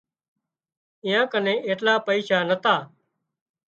[1.03, 2.75] ايئان ڪنين ايٽلا پئيشا نتا